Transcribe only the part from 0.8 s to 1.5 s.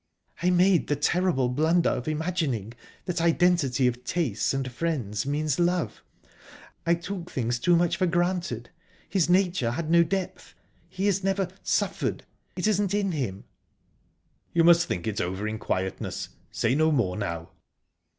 the terrible